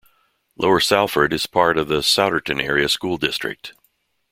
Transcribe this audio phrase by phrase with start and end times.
[0.57, 3.75] Lower Salford is part of the Souderton Area School District.